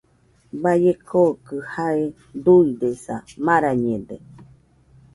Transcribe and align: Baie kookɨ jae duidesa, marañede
Baie 0.61 0.91
kookɨ 1.07 1.55
jae 1.71 2.03
duidesa, 2.43 3.15
marañede 3.45 4.15